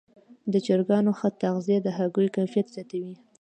[0.53, 3.13] د چرګانو ښه تغذیه د هګیو کیفیت زیاتوي.